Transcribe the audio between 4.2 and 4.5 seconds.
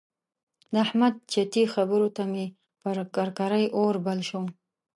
شو.